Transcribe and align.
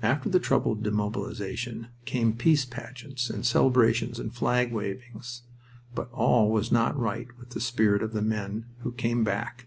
After 0.00 0.30
the 0.30 0.40
trouble 0.40 0.72
of 0.72 0.82
demobilization 0.82 1.88
came 2.06 2.32
peace 2.34 2.64
pageants 2.64 3.28
and 3.28 3.44
celebrations 3.44 4.18
and 4.18 4.32
flag 4.32 4.72
wavings. 4.72 5.42
But 5.94 6.10
all 6.12 6.50
was 6.50 6.72
not 6.72 6.98
right 6.98 7.28
with 7.38 7.50
the 7.50 7.60
spirit 7.60 8.02
of 8.02 8.14
the 8.14 8.22
men 8.22 8.64
who 8.84 8.90
came 8.92 9.22
back. 9.22 9.66